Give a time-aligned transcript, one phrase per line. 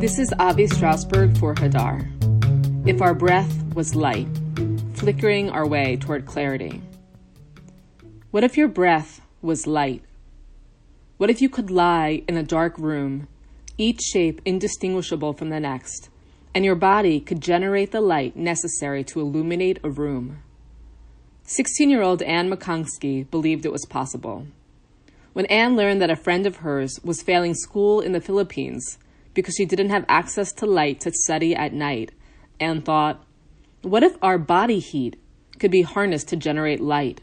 [0.00, 2.08] This is Avi Strausberg for Hadar.
[2.88, 4.28] If our breath was light,
[4.94, 6.80] flickering our way toward clarity.
[8.30, 10.02] What if your breath was light?
[11.18, 13.28] What if you could lie in a dark room,
[13.76, 16.08] each shape indistinguishable from the next,
[16.54, 20.42] and your body could generate the light necessary to illuminate a room?
[21.42, 24.46] 16 year old Anne Makosinski believed it was possible.
[25.34, 28.96] When Anne learned that a friend of hers was failing school in the Philippines
[29.34, 32.12] because she didn't have access to light to study at night,
[32.58, 33.24] and thought,
[33.82, 35.16] what if our body heat
[35.58, 37.22] could be harnessed to generate light?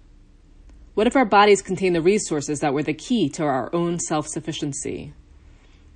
[0.96, 4.28] What if our bodies contain the resources that were the key to our own self
[4.28, 5.14] sufficiency?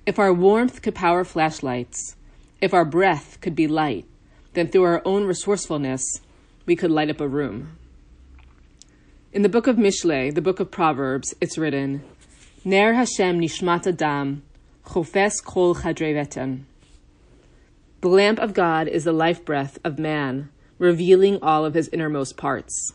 [0.06, 2.16] If our warmth could power flashlights,
[2.60, 4.04] if our breath could be light,
[4.52, 6.20] then through our own resourcefulness,
[6.66, 7.76] we could light up a room.
[9.32, 12.04] In the book of Mishle, the book of Proverbs, it's written,
[12.64, 14.42] Ner Hashem nishmat adam,
[14.84, 16.64] chofes kol chadrevetem.
[18.00, 22.36] The lamp of God is the life breath of man, revealing all of his innermost
[22.36, 22.92] parts.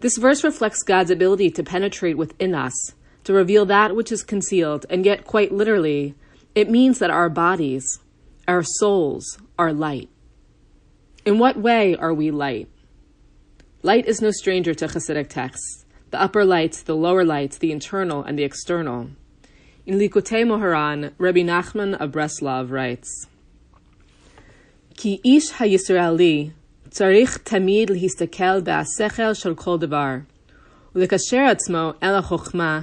[0.00, 2.92] This verse reflects God's ability to penetrate within us,
[3.24, 6.14] to reveal that which is concealed, and yet, quite literally,
[6.54, 8.00] it means that our bodies,
[8.48, 10.08] our souls, are light.
[11.24, 12.68] In what way are we light?
[13.82, 18.24] Light is no stranger to Hasidic texts the upper lights, the lower lights, the internal
[18.24, 19.10] and the external.
[19.85, 23.27] In Likutei Moharan, Rabbi Nachman of Breslov writes,
[24.95, 26.51] Ki ish ha-Yisraeli
[26.89, 30.15] צריך תמיד להסתכל בהשכל של כל דבר,
[30.95, 32.81] ולקשר עצמו אל החוכמה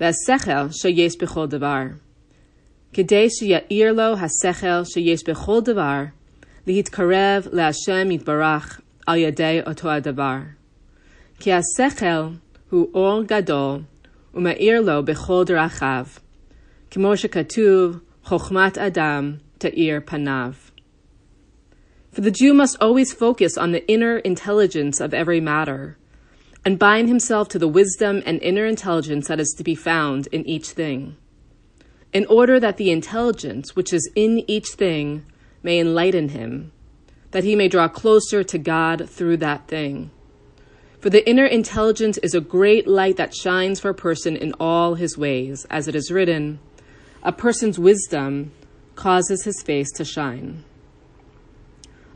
[0.00, 1.82] והשכל שיש בכל דבר,
[2.92, 6.02] כדי שיאיר לו השכל שיש בכל דבר,
[6.66, 10.36] להתקרב להשם יתברך על ידי אותו הדבר.
[11.40, 12.22] כי השכל
[12.70, 13.80] הוא אור גדול
[14.34, 16.06] ומאיר לו בכל דרכיו,
[16.90, 20.52] כמו שכתוב, חוכמת אדם תאיר פניו.
[22.12, 25.98] For the Jew must always focus on the inner intelligence of every matter,
[26.64, 30.42] and bind himself to the wisdom and inner intelligence that is to be found in
[30.48, 31.16] each thing,
[32.12, 35.26] in order that the intelligence which is in each thing
[35.62, 36.72] may enlighten him,
[37.32, 40.10] that he may draw closer to God through that thing.
[41.01, 44.93] For the inner intelligence is a great light that shines for a person in all
[44.93, 46.59] his ways, as it is written,
[47.23, 48.51] a person's wisdom
[48.93, 50.63] causes his face to shine.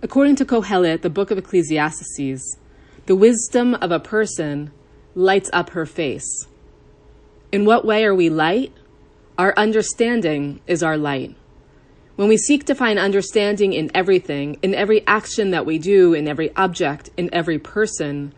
[0.04, 2.58] According to Kohelet, the book of Ecclesiastes,
[3.08, 4.72] the wisdom of a person
[5.16, 6.46] lights up her face.
[7.52, 8.72] In what way are we light?
[9.36, 11.36] Our understanding is our light.
[12.18, 16.28] When we seek to find understanding in everything, in every action that we do, in
[16.28, 18.32] every object, in every person,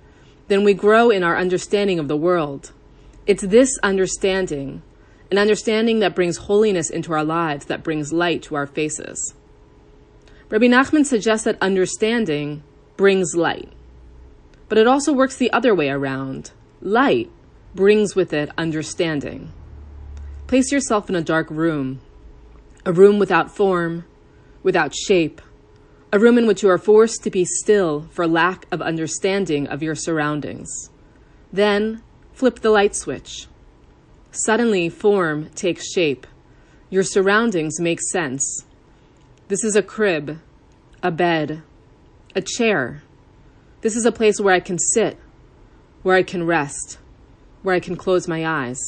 [0.47, 2.72] then we grow in our understanding of the world.
[3.25, 4.81] It's this understanding,
[5.31, 9.34] an understanding that brings holiness into our lives, that brings light to our faces.
[10.50, 12.63] Rabbi Nachman suggests that understanding
[12.96, 13.69] brings light.
[14.69, 16.52] But it also works the other way around.
[16.81, 17.30] Light
[17.75, 19.52] brings with it understanding.
[20.47, 22.00] Place yourself in a dark room,
[22.86, 24.06] a room without form,
[24.63, 25.41] without shape,
[26.12, 29.84] a room in which you are forced to be still for lack of understanding of
[29.84, 30.90] your surroundings.
[31.51, 32.01] Then
[32.34, 33.47] flip the light switch.
[34.31, 36.25] Suddenly, form takes shape.
[36.90, 38.66] Your surroundings make sense.
[39.47, 40.40] This is a crib,
[41.03, 41.63] a bed,
[42.35, 43.03] a chair.
[43.81, 45.18] This is a place where I can sit,
[46.03, 47.00] where I can rest,
[47.63, 48.79] where I can close my eyes.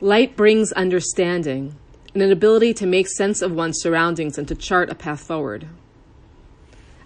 [0.00, 1.76] Light brings understanding
[2.14, 5.66] and an ability to make sense of one's surroundings and to chart a path forward.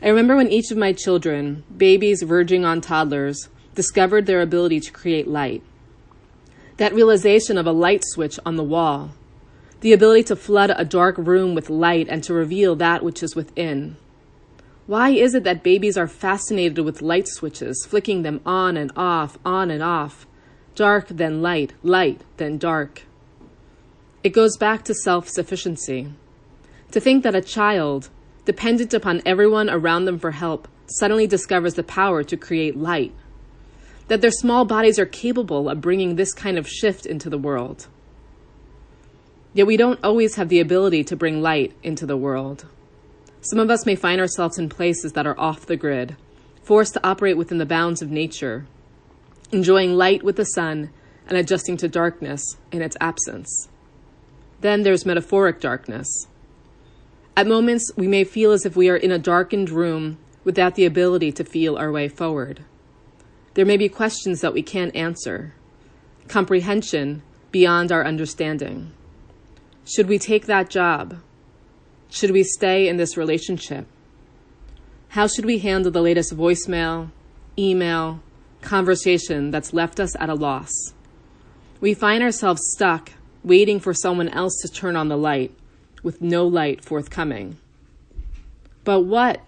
[0.01, 4.93] I remember when each of my children, babies verging on toddlers, discovered their ability to
[4.93, 5.63] create light.
[6.77, 9.11] That realization of a light switch on the wall
[9.81, 13.37] the ability to flood a dark room with light and to reveal that which is
[13.37, 13.97] within.
[14.87, 19.39] Why is it that babies are fascinated with light switches, flicking them on and off,
[19.45, 20.27] on and off,
[20.75, 23.03] dark then light, light then dark?
[24.29, 26.13] It goes back to self sufficiency.
[26.91, 28.11] To think that a child,
[28.45, 33.15] dependent upon everyone around them for help, suddenly discovers the power to create light.
[34.09, 37.87] That their small bodies are capable of bringing this kind of shift into the world.
[39.55, 42.67] Yet we don't always have the ability to bring light into the world.
[43.41, 46.17] Some of us may find ourselves in places that are off the grid,
[46.63, 48.67] forced to operate within the bounds of nature,
[49.53, 50.91] enjoying light with the sun
[51.27, 53.71] and adjusting to darkness in its absence.
[54.61, 56.27] Then there's metaphoric darkness.
[57.37, 60.85] At moments, we may feel as if we are in a darkened room without the
[60.85, 62.65] ability to feel our way forward.
[63.55, 65.55] There may be questions that we can't answer,
[66.27, 68.93] comprehension beyond our understanding.
[69.85, 71.19] Should we take that job?
[72.11, 73.87] should we stay in this relationship?
[75.11, 77.11] How should we handle the latest voicemail,
[77.59, 78.21] email,
[78.61, 80.73] conversation that's left us at a loss?
[81.81, 83.13] We find ourselves stuck
[83.49, 85.53] waiting for someone else to turn on the light
[86.03, 87.57] with no light forthcoming.
[88.85, 89.41] But what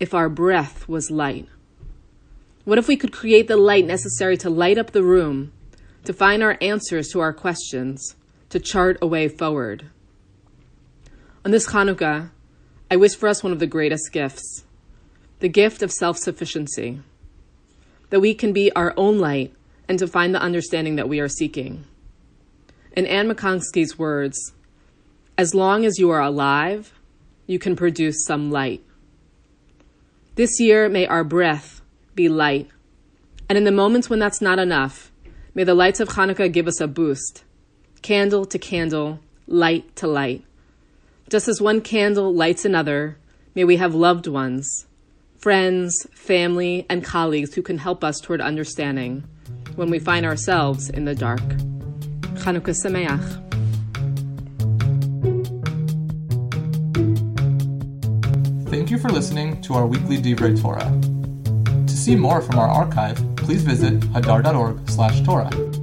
[0.00, 1.48] if our breath was light?
[2.64, 5.52] What if we could create the light necessary to light up the room,
[6.04, 8.16] to find our answers to our questions,
[8.50, 9.86] to chart a way forward?
[11.44, 12.30] On this Hanukkah,
[12.90, 14.64] I wish for us one of the greatest gifts
[15.40, 17.00] the gift of self sufficiency,
[18.10, 19.52] that we can be our own light
[19.88, 21.84] and to find the understanding that we are seeking.
[22.94, 24.52] In Anne Makosinski's words,
[25.38, 26.92] as long as you are alive,
[27.46, 28.84] you can produce some light.
[30.34, 31.80] This year, may our breath
[32.14, 32.68] be light.
[33.48, 35.10] And in the moments when that's not enough,
[35.54, 37.44] may the lights of Hanukkah give us a boost.
[38.02, 40.44] Candle to candle, light to light.
[41.30, 43.16] Just as one candle lights another,
[43.54, 44.86] may we have loved ones,
[45.38, 49.24] friends, family, and colleagues who can help us toward understanding
[49.76, 51.40] when we find ourselves in the dark.
[52.42, 53.22] Chanukah Sameach.
[58.68, 60.90] Thank you for listening to our weekly Divrei Torah.
[61.86, 65.81] To see more from our archive, please visit hadar.org/torah.